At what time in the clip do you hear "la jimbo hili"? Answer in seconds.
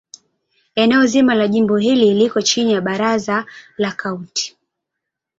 1.35-2.13